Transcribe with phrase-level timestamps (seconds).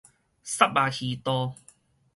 [0.03, 0.03] 虱
[0.67, 1.53] 目魚肚